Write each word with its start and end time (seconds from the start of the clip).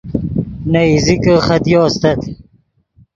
نے 0.71 0.81
ایزیکے 0.91 1.35
خدیو 1.45 1.81
استت 1.87 2.19